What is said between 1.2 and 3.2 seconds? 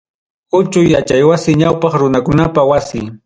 wasi, Ñawpaq runakunapa wasi.